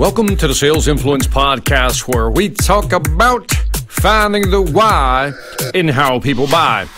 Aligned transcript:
Welcome 0.00 0.34
to 0.38 0.48
the 0.48 0.54
Sales 0.54 0.88
Influence 0.88 1.26
Podcast, 1.26 2.08
where 2.08 2.30
we 2.30 2.48
talk 2.48 2.94
about 2.94 3.50
finding 3.86 4.50
the 4.50 4.62
why 4.62 5.34
in 5.74 5.88
how 5.88 6.18
people 6.18 6.46
buy. 6.46 6.88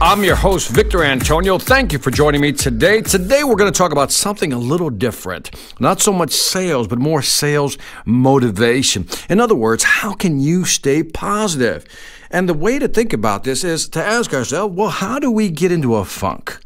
I'm 0.00 0.22
your 0.22 0.36
host, 0.36 0.68
Victor 0.68 1.02
Antonio. 1.02 1.58
Thank 1.58 1.92
you 1.92 1.98
for 1.98 2.12
joining 2.12 2.40
me 2.40 2.52
today. 2.52 3.00
Today, 3.02 3.42
we're 3.42 3.56
going 3.56 3.70
to 3.70 3.76
talk 3.76 3.90
about 3.90 4.12
something 4.12 4.52
a 4.52 4.58
little 4.58 4.90
different. 4.90 5.50
Not 5.80 6.00
so 6.00 6.12
much 6.12 6.30
sales, 6.30 6.86
but 6.86 7.00
more 7.00 7.20
sales 7.20 7.76
motivation. 8.04 9.08
In 9.28 9.40
other 9.40 9.56
words, 9.56 9.82
how 9.82 10.14
can 10.14 10.38
you 10.38 10.64
stay 10.64 11.02
positive? 11.02 11.84
And 12.30 12.48
the 12.48 12.54
way 12.54 12.78
to 12.78 12.86
think 12.86 13.12
about 13.12 13.42
this 13.42 13.64
is 13.64 13.88
to 13.88 14.00
ask 14.00 14.32
ourselves, 14.32 14.76
well, 14.76 14.90
how 14.90 15.18
do 15.18 15.32
we 15.32 15.50
get 15.50 15.72
into 15.72 15.96
a 15.96 16.04
funk? 16.04 16.60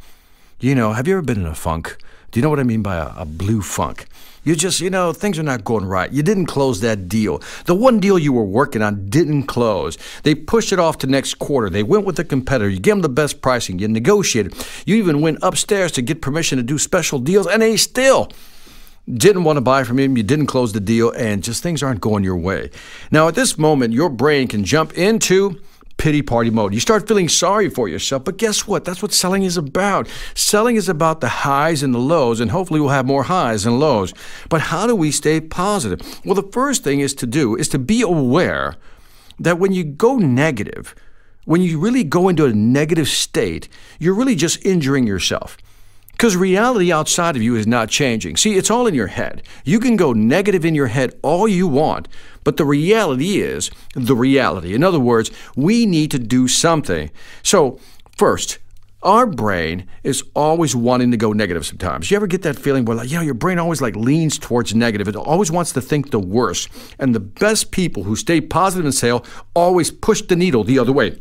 You 0.61 0.75
know, 0.75 0.93
have 0.93 1.09
you 1.09 1.15
ever 1.15 1.23
been 1.23 1.41
in 1.41 1.47
a 1.47 1.55
funk? 1.55 1.97
Do 2.37 2.41
you 2.41 2.43
know 2.43 2.51
what 2.51 2.61
I 2.61 2.65
mean 2.65 2.83
by 2.83 2.97
a, 2.97 3.15
a 3.17 3.25
blue 3.25 3.63
funk? 3.63 4.09
You 4.45 4.57
just, 4.57 4.83
you 4.83 4.91
know, 4.91 5.15
things 5.15 5.39
are 5.39 5.43
not 5.43 5.65
going 5.65 5.87
right. 5.87 6.13
You 6.13 6.23
didn't 6.23 6.45
close 6.45 6.83
that 6.83 7.09
deal. 7.09 7.41
The 7.65 7.75
one 7.75 7.99
deal 7.99 8.19
you 8.19 8.31
were 8.31 8.45
working 8.45 8.83
on 8.83 9.09
didn't 9.09 9.45
close. 9.45 9.97
They 10.23 10.35
pushed 10.35 10.71
it 10.71 10.79
off 10.79 10.99
to 10.99 11.07
next 11.07 11.39
quarter. 11.39 11.71
They 11.71 11.83
went 11.83 12.05
with 12.05 12.19
a 12.19 12.25
competitor. 12.25 12.69
You 12.69 12.79
gave 12.79 12.93
them 12.93 13.01
the 13.01 13.09
best 13.09 13.41
pricing. 13.41 13.79
You 13.79 13.89
negotiated. 13.89 14.55
You 14.85 14.97
even 14.97 15.23
went 15.23 15.39
upstairs 15.41 15.93
to 15.93 16.03
get 16.03 16.21
permission 16.21 16.59
to 16.59 16.63
do 16.63 16.77
special 16.77 17.21
deals, 17.21 17.47
and 17.47 17.63
they 17.63 17.79
still 17.79 18.31
didn't 19.11 19.45
want 19.45 19.57
to 19.57 19.63
buy 19.63 19.85
from 19.85 19.99
him, 19.99 20.19
you 20.19 20.23
didn't 20.23 20.47
close 20.47 20.75
the 20.75 20.81
deal, 20.81 21.13
and 21.13 21.43
just 21.43 21.63
things 21.63 21.83
aren't 21.83 22.03
going 22.03 22.23
your 22.23 22.37
way. 22.37 22.71
Now, 23.11 23.29
at 23.29 23.35
this 23.35 23.57
moment, 23.57 23.95
your 23.95 24.11
brain 24.11 24.47
can 24.47 24.63
jump 24.63 24.93
into 24.93 25.59
pity 25.97 26.23
party 26.23 26.51
mode. 26.51 26.75
You 26.75 26.81
start 26.81 27.09
feeling 27.09 27.29
sorry 27.29 27.69
for 27.69 27.89
yourself, 27.89 28.25
but 28.25 28.37
guess 28.37 28.67
what? 28.67 28.85
That's 28.85 29.03
what 29.03 29.13
selling 29.13 29.43
is 29.43 29.57
about. 29.57 30.09
Selling 30.35 30.77
is 30.77 30.89
about 30.89 31.21
the 31.21 31.29
highs 31.29 31.83
and 31.83 31.95
the 31.95 31.99
lows, 31.99 32.41
and 32.41 32.51
hopefully 32.51 32.81
we'll 32.81 32.91
have 32.91 33.07
more 33.07 33.25
highs 33.25 33.67
and 33.67 33.81
lows. 33.81 34.13
But 34.49 34.63
how 34.63 34.87
do 34.87 34.95
we 34.95 35.11
stay 35.11 35.41
positive? 35.41 36.21
Well, 36.25 36.35
the 36.35 36.51
first 36.53 36.85
thing 36.85 37.01
is 37.01 37.15
to 37.15 37.27
do 37.27 37.57
is 37.57 37.69
to 37.71 37.79
be 37.79 38.03
aware 38.03 38.77
that 39.39 39.59
when 39.59 39.73
you 39.73 39.85
go 39.85 40.17
negative, 40.17 40.95
when 41.45 41.63
you 41.63 41.79
really 41.79 42.05
go 42.05 42.29
into 42.29 42.45
a 42.45 42.53
negative 42.53 43.09
state, 43.09 43.69
you're 43.99 44.15
really 44.15 44.35
just 44.35 44.65
injuring 44.65 45.07
yourself. 45.07 45.57
Because 46.17 46.35
reality 46.35 46.91
outside 46.91 47.37
of 47.37 47.43
you 47.43 47.57
is 47.57 47.67
not 47.67 47.91
changing. 47.91 48.39
See, 48.39 48.55
it's 48.57 48.71
all 48.71 48.87
in 48.87 48.95
your 48.95 49.09
head. 49.09 49.43
You 49.67 49.79
can 49.79 49.97
go 49.97 50.15
negative 50.15 50.65
in 50.65 50.75
your 50.75 50.87
head 50.87 51.13
all 51.21 51.47
you 51.47 51.69
want, 51.69 52.09
but 52.43 52.57
the 52.57 52.65
reality 52.65 53.41
is 53.41 53.71
the 53.95 54.17
reality. 54.17 54.75
In 54.75 54.83
other 54.83 54.99
words, 54.99 55.31
we 55.57 55.85
need 55.85 56.11
to 56.13 56.19
do 56.19 56.49
something. 56.49 57.11
So, 57.43 57.79
first, 58.17 58.59
our 59.03 59.27
brain 59.27 59.87
is 60.05 60.25
always 60.35 60.75
wanting 60.75 61.11
to 61.11 61.19
go 61.19 61.35
negative 61.35 61.67
sometimes. 61.67 62.11
You 62.11 62.17
ever 62.17 62.27
get 62.27 62.41
that 62.43 62.59
feeling 62.59 62.87
where 62.87 62.97
like, 62.97 63.11
yeah, 63.11 63.21
your 63.21 63.35
brain 63.35 63.59
always 63.59 63.83
like 63.83 63.95
leans 63.95 64.39
towards 64.39 64.75
negative. 64.75 65.09
It 65.09 65.17
always 65.17 65.51
wants 65.51 65.73
to 65.73 65.83
think 65.83 66.13
the 66.13 66.19
worst. 66.19 66.71
And 66.99 67.15
the 67.15 67.21
best 67.21 67.73
people 67.73 68.05
who 68.05 68.17
stay 68.17 68.41
positive 68.41 68.87
in 68.87 68.93
sale 68.93 69.23
always 69.55 69.91
push 69.91 70.23
the 70.23 70.35
needle 70.35 70.65
the 70.65 70.79
other 70.79 70.93
way 70.93 71.21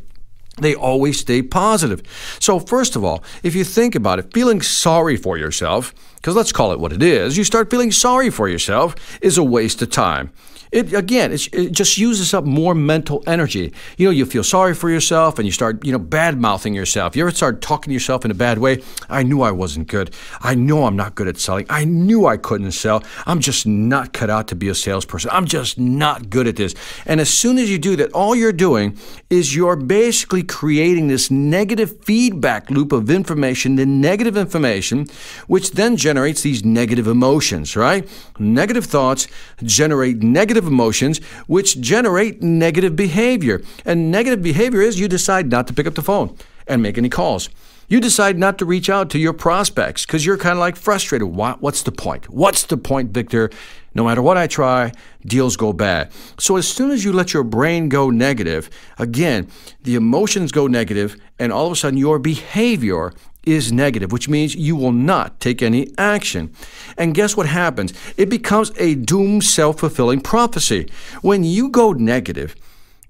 they 0.58 0.74
always 0.74 1.20
stay 1.20 1.42
positive. 1.42 2.02
So, 2.40 2.60
first 2.60 2.96
of 2.96 3.04
all, 3.04 3.24
if 3.44 3.56
you 3.56 3.64
think 3.64 3.96
about 3.96 4.20
it, 4.20 4.34
feeling 4.34 4.62
sorry 4.62 5.18
for 5.18 5.38
yourself, 5.38 5.94
because 6.16 6.36
let's 6.36 6.52
call 6.52 6.72
it 6.72 6.80
what 6.80 6.94
it 6.94 7.04
is, 7.04 7.38
you 7.38 7.44
start 7.44 7.70
feeling 7.70 7.92
sorry 7.92 8.30
for 8.30 8.48
yourself 8.48 8.96
is 9.22 9.38
a 9.38 9.44
waste 9.44 9.82
of 9.82 9.92
time. 9.92 10.32
It 10.72 10.94
again, 10.94 11.32
it 11.32 11.72
just 11.72 11.98
uses 11.98 12.34
up 12.34 12.44
more 12.44 12.76
mental 12.76 13.24
energy. 13.28 13.72
You 13.98 14.08
know, 14.08 14.12
you 14.12 14.26
feel 14.26 14.44
sorry 14.44 14.74
for 14.74 14.90
yourself 14.90 15.40
and 15.40 15.46
you 15.46 15.52
start, 15.52 15.86
you 15.86 15.92
know, 15.92 16.00
bad 16.00 16.38
mouthing 16.38 16.74
yourself. 16.74 17.16
You 17.16 17.24
ever 17.24 17.32
start 17.32 17.62
talking 17.62 17.92
to 17.92 17.94
yourself 17.94 18.26
in 18.26 18.32
a 18.32 18.34
bad 18.34 18.58
way? 18.58 18.82
I 19.10 19.24
knew 19.24 19.42
I 19.42 19.52
wasn't 19.52 19.88
good. 19.88 20.14
I 20.42 20.56
know 20.56 20.86
I'm 20.86 20.98
not 20.98 21.16
good 21.16 21.30
at 21.30 21.38
selling. 21.38 21.66
I 21.70 21.86
knew 21.86 22.26
I 22.26 22.36
couldn't 22.38 22.72
sell. 22.72 23.04
I'm 23.26 23.40
just 23.40 23.66
not 23.66 24.12
cut 24.12 24.30
out 24.30 24.50
to 24.50 24.56
be 24.56 24.68
a 24.68 24.76
salesperson. 24.76 25.30
I'm 25.32 25.46
just 25.46 25.80
not 25.80 26.30
good 26.30 26.48
at 26.48 26.58
this. 26.58 26.76
And 27.06 27.22
as 27.22 27.30
soon 27.30 27.58
as 27.58 27.70
you 27.70 27.78
do 27.78 27.96
that, 27.96 28.12
all 28.12 28.36
you're 28.36 28.52
doing 28.52 28.98
is 29.30 29.56
you're 29.56 29.78
basically 29.78 30.44
creating 30.48 31.08
this 31.08 31.30
negative 31.30 32.00
feedback 32.04 32.70
loop 32.70 32.92
of 32.92 33.10
information, 33.10 33.76
the 33.76 33.86
negative 33.86 34.38
information, 34.38 35.08
which 35.48 35.72
then 35.72 35.98
generates 35.98 36.42
these 36.42 36.64
negative 36.64 37.08
emotions, 37.08 37.76
right? 37.76 38.08
Negative 38.40 38.86
thoughts 38.86 39.28
generate 39.64 40.24
negative 40.24 40.68
emotions, 40.68 41.20
which 41.48 41.80
generate 41.82 42.42
negative 42.42 42.96
behavior. 42.96 43.62
And 43.86 44.12
negative 44.12 44.42
behavior 44.42 44.82
is 44.82 45.00
you 45.00 45.08
decide 45.08 45.50
not 45.50 45.68
to 45.68 45.74
pick 45.74 45.88
up 45.88 45.96
the 45.96 46.02
phone 46.02 46.38
and 46.68 46.82
make 46.82 46.98
any 46.98 47.10
calls. 47.10 47.50
You 47.88 48.00
decide 48.00 48.40
not 48.40 48.58
to 48.58 48.66
reach 48.66 48.90
out 48.90 49.12
to 49.12 49.20
your 49.20 49.34
prospects 49.34 50.06
because 50.06 50.26
you're 50.26 50.38
kind 50.38 50.54
of 50.54 50.60
like 50.60 50.76
frustrated. 50.76 51.28
What's 51.28 51.84
the 51.84 51.92
point? 51.92 52.30
What's 52.30 52.64
the 52.64 52.78
point, 52.78 53.12
Victor? 53.12 53.52
No 53.94 54.06
matter 54.06 54.22
what 54.22 54.38
I 54.38 54.48
try, 54.48 54.92
deals 55.26 55.56
go 55.56 55.72
bad. 55.72 56.12
So 56.40 56.58
as 56.58 56.68
soon 56.68 56.92
as 56.92 57.04
you 57.04 57.14
let 57.14 57.34
your 57.34 57.44
brain 57.44 57.88
go 57.88 58.10
negative, 58.10 58.70
again, 58.98 59.48
the 59.84 59.96
emotions 59.96 60.52
go 60.52 60.68
negative, 60.68 61.16
and 61.40 61.54
all 61.54 61.68
of 61.68 61.72
a 61.74 61.76
sudden 61.76 61.98
your 61.98 62.18
behavior 62.18 63.14
is 63.46 63.72
negative, 63.72 64.12
which 64.12 64.28
means 64.28 64.56
you 64.56 64.76
will 64.76 64.92
not 64.92 65.40
take 65.40 65.62
any 65.62 65.94
action. 65.98 66.52
And 66.98 67.14
guess 67.14 67.38
what 67.38 67.46
happens? 67.46 67.94
It 68.18 68.30
becomes 68.30 68.72
a 68.78 68.96
doomed 68.96 69.44
self 69.44 69.80
fulfilling 69.80 70.22
prophecy. 70.22 70.90
When 71.22 71.44
you 71.44 71.70
go 71.70 71.94
negative, 71.94 72.56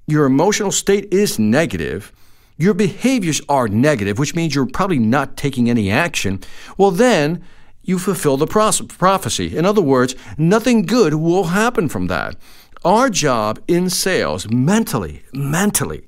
your 0.06 0.26
emotional 0.26 0.72
state 0.72 1.12
is 1.12 1.40
negative, 1.40 2.12
your 2.58 2.74
behaviors 2.74 3.42
are 3.50 3.68
negative, 3.68 4.18
which 4.18 4.36
means 4.36 4.56
you're 4.56 4.66
probably 4.66 5.00
not 5.00 5.36
taking 5.36 5.70
any 5.70 5.92
action. 5.92 6.42
Well, 6.78 6.92
then 6.92 7.44
you 7.84 8.00
fulfill 8.00 8.38
the 8.38 8.48
prophecy. 8.48 9.56
In 9.56 9.66
other 9.66 9.82
words, 9.82 10.16
nothing 10.38 10.84
good 10.84 11.16
will 11.16 11.46
happen 11.46 11.90
from 11.90 12.08
that. 12.08 12.36
Our 12.84 13.10
job 13.10 13.60
in 13.68 13.90
sales, 13.90 14.50
mentally, 14.50 15.24
mentally, 15.34 16.04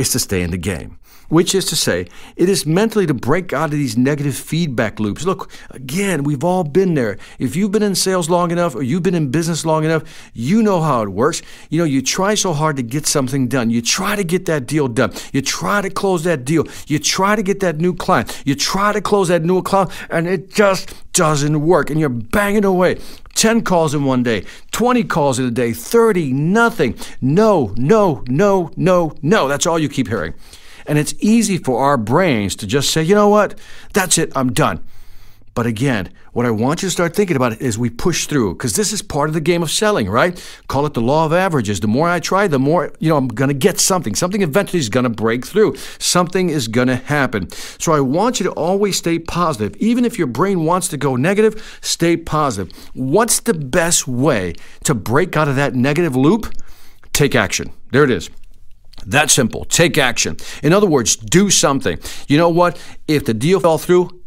is 0.00 0.10
to 0.10 0.18
stay 0.18 0.42
in 0.42 0.50
the 0.50 0.58
game 0.58 0.98
which 1.30 1.54
is 1.54 1.64
to 1.64 1.76
say, 1.76 2.06
it 2.36 2.48
is 2.48 2.66
mentally 2.66 3.06
to 3.06 3.14
break 3.14 3.52
out 3.52 3.66
of 3.66 3.78
these 3.78 3.96
negative 3.96 4.36
feedback 4.36 5.00
loops. 5.00 5.24
Look, 5.24 5.50
again, 5.70 6.24
we've 6.24 6.44
all 6.44 6.64
been 6.64 6.94
there. 6.94 7.16
If 7.38 7.56
you've 7.56 7.70
been 7.70 7.84
in 7.84 7.94
sales 7.94 8.28
long 8.28 8.50
enough 8.50 8.74
or 8.74 8.82
you've 8.82 9.04
been 9.04 9.14
in 9.14 9.30
business 9.30 9.64
long 9.64 9.84
enough, 9.84 10.02
you 10.34 10.62
know 10.62 10.82
how 10.82 11.02
it 11.02 11.08
works. 11.08 11.40
You 11.70 11.78
know, 11.78 11.84
you 11.84 12.02
try 12.02 12.34
so 12.34 12.52
hard 12.52 12.76
to 12.76 12.82
get 12.82 13.06
something 13.06 13.48
done. 13.48 13.70
You 13.70 13.80
try 13.80 14.16
to 14.16 14.24
get 14.24 14.46
that 14.46 14.66
deal 14.66 14.88
done. 14.88 15.12
You 15.32 15.40
try 15.40 15.80
to 15.80 15.88
close 15.88 16.24
that 16.24 16.44
deal. 16.44 16.66
You 16.88 16.98
try 16.98 17.36
to 17.36 17.42
get 17.42 17.60
that 17.60 17.78
new 17.78 17.94
client. 17.94 18.42
You 18.44 18.56
try 18.56 18.92
to 18.92 19.00
close 19.00 19.28
that 19.28 19.44
new 19.44 19.62
client, 19.62 19.92
and 20.10 20.26
it 20.26 20.52
just 20.52 20.92
doesn't 21.12 21.60
work. 21.60 21.90
And 21.90 22.00
you're 22.00 22.08
banging 22.08 22.64
away. 22.64 22.98
10 23.40 23.62
calls 23.62 23.94
in 23.94 24.04
one 24.04 24.22
day, 24.22 24.44
20 24.70 25.02
calls 25.04 25.38
in 25.38 25.46
a 25.46 25.50
day, 25.50 25.72
30, 25.72 26.30
nothing. 26.34 26.94
No, 27.22 27.72
no, 27.74 28.22
no, 28.28 28.70
no, 28.76 29.14
no. 29.22 29.48
That's 29.48 29.64
all 29.64 29.78
you 29.78 29.88
keep 29.88 30.08
hearing. 30.08 30.34
And 30.86 30.98
it's 30.98 31.14
easy 31.20 31.56
for 31.56 31.82
our 31.82 31.96
brains 31.96 32.54
to 32.56 32.66
just 32.66 32.90
say, 32.90 33.02
you 33.02 33.14
know 33.14 33.30
what, 33.30 33.58
that's 33.94 34.18
it, 34.18 34.30
I'm 34.36 34.52
done. 34.52 34.84
But 35.54 35.66
again, 35.66 36.12
what 36.32 36.46
I 36.46 36.50
want 36.50 36.80
you 36.82 36.86
to 36.86 36.92
start 36.92 37.14
thinking 37.14 37.36
about 37.36 37.60
is 37.60 37.76
we 37.76 37.90
push 37.90 38.26
through 38.26 38.54
because 38.54 38.76
this 38.76 38.92
is 38.92 39.02
part 39.02 39.28
of 39.28 39.34
the 39.34 39.40
game 39.40 39.62
of 39.62 39.70
selling, 39.70 40.08
right? 40.08 40.40
Call 40.68 40.86
it 40.86 40.94
the 40.94 41.00
law 41.00 41.26
of 41.26 41.32
averages. 41.32 41.80
The 41.80 41.88
more 41.88 42.08
I 42.08 42.20
try, 42.20 42.46
the 42.46 42.58
more, 42.58 42.92
you 43.00 43.08
know, 43.08 43.16
I'm 43.16 43.26
going 43.26 43.48
to 43.48 43.54
get 43.54 43.80
something. 43.80 44.14
Something 44.14 44.42
eventually 44.42 44.78
is 44.78 44.88
going 44.88 45.04
to 45.04 45.10
break 45.10 45.44
through. 45.44 45.76
Something 45.98 46.50
is 46.50 46.68
going 46.68 46.86
to 46.86 46.96
happen. 46.96 47.50
So 47.50 47.92
I 47.92 48.00
want 48.00 48.38
you 48.38 48.44
to 48.44 48.52
always 48.52 48.96
stay 48.96 49.18
positive. 49.18 49.76
Even 49.78 50.04
if 50.04 50.18
your 50.18 50.28
brain 50.28 50.64
wants 50.64 50.86
to 50.88 50.96
go 50.96 51.16
negative, 51.16 51.78
stay 51.80 52.16
positive. 52.16 52.72
What's 52.94 53.40
the 53.40 53.54
best 53.54 54.06
way 54.06 54.54
to 54.84 54.94
break 54.94 55.36
out 55.36 55.48
of 55.48 55.56
that 55.56 55.74
negative 55.74 56.14
loop? 56.14 56.46
Take 57.12 57.34
action. 57.34 57.72
There 57.90 58.04
it 58.04 58.10
is. 58.10 58.30
That 59.06 59.30
simple. 59.30 59.64
Take 59.64 59.98
action. 59.98 60.36
In 60.62 60.72
other 60.72 60.86
words, 60.86 61.16
do 61.16 61.50
something. 61.50 61.98
You 62.28 62.38
know 62.38 62.50
what? 62.50 62.80
If 63.08 63.24
the 63.24 63.34
deal 63.34 63.58
fell 63.58 63.78
through, 63.78 64.19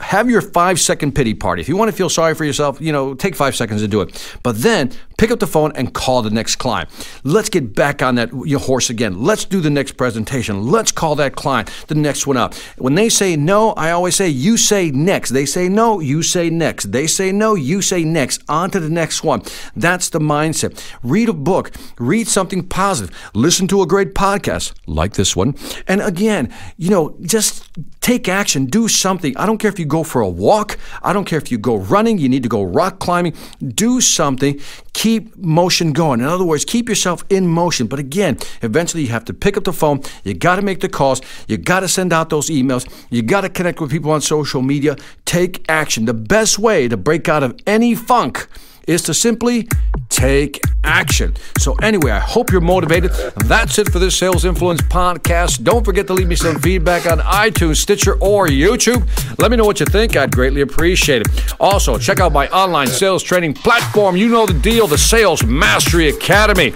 have 0.00 0.28
your 0.28 0.40
five 0.40 0.80
second 0.80 1.12
pity 1.14 1.34
party. 1.34 1.60
If 1.60 1.68
you 1.68 1.76
want 1.76 1.90
to 1.90 1.96
feel 1.96 2.08
sorry 2.08 2.34
for 2.34 2.44
yourself, 2.44 2.80
you 2.80 2.92
know, 2.92 3.14
take 3.14 3.36
five 3.36 3.54
seconds 3.54 3.82
to 3.82 3.88
do 3.88 4.00
it. 4.00 4.38
But 4.42 4.58
then 4.62 4.90
pick 5.16 5.30
up 5.30 5.38
the 5.38 5.46
phone 5.46 5.72
and 5.76 5.94
call 5.94 6.22
the 6.22 6.30
next 6.30 6.56
client. 6.56 6.90
Let's 7.22 7.48
get 7.48 7.74
back 7.74 8.02
on 8.02 8.16
that 8.16 8.30
your 8.44 8.58
horse 8.60 8.90
again. 8.90 9.22
Let's 9.22 9.44
do 9.44 9.60
the 9.60 9.70
next 9.70 9.92
presentation. 9.92 10.66
Let's 10.66 10.90
call 10.90 11.14
that 11.16 11.36
client, 11.36 11.70
the 11.86 11.94
next 11.94 12.26
one 12.26 12.36
up. 12.36 12.54
When 12.78 12.94
they 12.94 13.08
say 13.08 13.36
no, 13.36 13.70
I 13.72 13.92
always 13.92 14.16
say, 14.16 14.28
you 14.28 14.56
say 14.56 14.90
next. 14.90 15.30
They 15.30 15.46
say 15.46 15.68
no, 15.68 16.00
you 16.00 16.22
say 16.22 16.50
next. 16.50 16.90
They 16.90 17.06
say 17.06 17.30
no, 17.30 17.54
you 17.54 17.80
say 17.80 18.02
next. 18.04 18.42
On 18.48 18.70
to 18.70 18.80
the 18.80 18.90
next 18.90 19.22
one. 19.22 19.42
That's 19.76 20.08
the 20.08 20.20
mindset. 20.20 20.80
Read 21.02 21.28
a 21.28 21.32
book, 21.32 21.70
read 21.98 22.26
something 22.26 22.66
positive, 22.66 23.16
listen 23.34 23.68
to 23.68 23.82
a 23.82 23.86
great 23.86 24.14
podcast 24.14 24.74
like 24.86 25.14
this 25.14 25.36
one. 25.36 25.54
And 25.86 26.00
again, 26.02 26.52
you 26.76 26.90
know, 26.90 27.16
just 27.22 27.70
take 28.00 28.28
action, 28.28 28.66
do 28.66 28.88
something. 28.88 29.36
I 29.44 29.46
don't 29.46 29.58
care 29.58 29.68
if 29.68 29.78
you 29.78 29.84
go 29.84 30.04
for 30.04 30.22
a 30.22 30.28
walk, 30.28 30.78
I 31.02 31.12
don't 31.12 31.26
care 31.26 31.36
if 31.36 31.52
you 31.52 31.58
go 31.58 31.76
running, 31.76 32.16
you 32.16 32.30
need 32.30 32.44
to 32.44 32.48
go 32.48 32.62
rock 32.62 32.98
climbing, 32.98 33.34
do 33.62 34.00
something. 34.00 34.58
Keep 34.94 35.36
motion 35.36 35.92
going. 35.92 36.20
In 36.20 36.26
other 36.26 36.46
words, 36.46 36.64
keep 36.64 36.88
yourself 36.88 37.22
in 37.28 37.46
motion. 37.46 37.86
But 37.86 37.98
again, 37.98 38.38
eventually 38.62 39.02
you 39.02 39.10
have 39.10 39.26
to 39.26 39.34
pick 39.34 39.58
up 39.58 39.64
the 39.64 39.72
phone, 39.74 40.00
you 40.22 40.32
got 40.32 40.56
to 40.56 40.62
make 40.62 40.80
the 40.80 40.88
calls, 40.88 41.20
you 41.46 41.58
got 41.58 41.80
to 41.80 41.88
send 41.88 42.10
out 42.10 42.30
those 42.30 42.48
emails, 42.48 42.90
you 43.10 43.20
got 43.20 43.42
to 43.42 43.50
connect 43.50 43.82
with 43.82 43.90
people 43.90 44.12
on 44.12 44.22
social 44.22 44.62
media. 44.62 44.96
Take 45.26 45.62
action. 45.68 46.06
The 46.06 46.14
best 46.14 46.58
way 46.58 46.88
to 46.88 46.96
break 46.96 47.28
out 47.28 47.42
of 47.42 47.60
any 47.66 47.94
funk 47.94 48.48
is 48.86 49.02
to 49.02 49.14
simply 49.14 49.68
take 50.08 50.60
action. 50.84 51.34
So, 51.58 51.74
anyway, 51.76 52.12
I 52.12 52.18
hope 52.18 52.50
you're 52.50 52.60
motivated. 52.60 53.10
That's 53.46 53.78
it 53.78 53.90
for 53.90 53.98
this 53.98 54.16
Sales 54.16 54.44
Influence 54.44 54.82
podcast. 54.82 55.64
Don't 55.64 55.84
forget 55.84 56.06
to 56.08 56.14
leave 56.14 56.28
me 56.28 56.36
some 56.36 56.58
feedback 56.60 57.10
on 57.10 57.18
iTunes, 57.20 57.76
Stitcher, 57.76 58.14
or 58.20 58.46
YouTube. 58.46 59.06
Let 59.38 59.50
me 59.50 59.56
know 59.56 59.64
what 59.64 59.80
you 59.80 59.86
think. 59.86 60.16
I'd 60.16 60.32
greatly 60.32 60.60
appreciate 60.60 61.22
it. 61.22 61.54
Also, 61.58 61.98
check 61.98 62.20
out 62.20 62.32
my 62.32 62.48
online 62.48 62.86
sales 62.88 63.22
training 63.22 63.54
platform. 63.54 64.16
You 64.16 64.28
know 64.28 64.46
the 64.46 64.54
deal, 64.54 64.86
the 64.86 64.98
Sales 64.98 65.44
Mastery 65.44 66.08
Academy. 66.08 66.72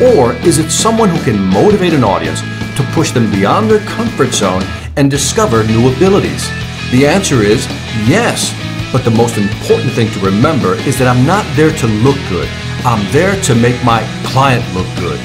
Or 0.00 0.34
is 0.46 0.58
it 0.58 0.70
someone 0.70 1.08
who 1.08 1.20
can 1.24 1.36
motivate 1.46 1.94
an 1.94 2.04
audience 2.04 2.42
to 2.76 2.88
push 2.94 3.10
them 3.10 3.28
beyond 3.32 3.68
their 3.68 3.84
comfort 3.86 4.30
zone 4.32 4.62
and 4.96 5.10
discover 5.10 5.64
new 5.64 5.92
abilities? 5.92 6.46
The 6.92 7.08
answer 7.08 7.42
is 7.42 7.66
yes. 8.06 8.54
But 8.92 9.04
the 9.04 9.10
most 9.10 9.36
important 9.36 9.92
thing 9.94 10.08
to 10.12 10.20
remember 10.20 10.74
is 10.86 10.96
that 11.00 11.08
I'm 11.08 11.26
not 11.26 11.44
there 11.56 11.76
to 11.76 11.86
look 11.88 12.16
good. 12.30 12.48
I'm 12.84 13.10
there 13.12 13.40
to 13.42 13.54
make 13.54 13.82
my 13.84 14.02
client 14.24 14.64
look 14.74 14.86
good. 14.98 15.20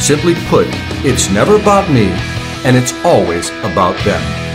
Simply 0.00 0.34
put, 0.48 0.66
it's 1.04 1.30
never 1.30 1.56
about 1.56 1.90
me, 1.90 2.08
and 2.64 2.76
it's 2.76 2.92
always 3.04 3.50
about 3.60 3.96
them. 4.04 4.47